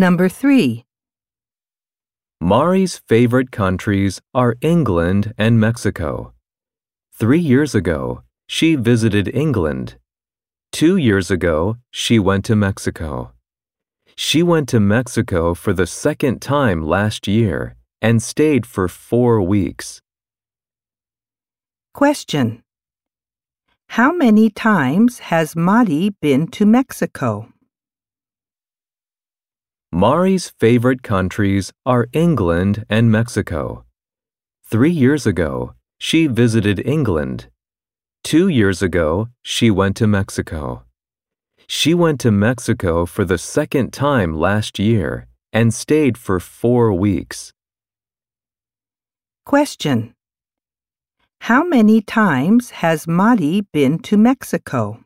[0.00, 0.86] Number 3.
[2.40, 6.32] Mari's favorite countries are England and Mexico.
[7.12, 9.96] Three years ago, she visited England.
[10.72, 13.32] Two years ago, she went to Mexico.
[14.16, 20.00] She went to Mexico for the second time last year and stayed for four weeks.
[21.92, 22.62] Question.
[23.98, 27.52] How many times has Mari been to Mexico?
[30.00, 33.84] Mari's favorite countries are England and Mexico.
[34.64, 37.50] Three years ago, she visited England.
[38.24, 40.84] Two years ago, she went to Mexico.
[41.66, 47.52] She went to Mexico for the second time last year and stayed for four weeks.
[49.44, 50.14] Question.
[51.42, 55.04] How many times has Mari been to Mexico?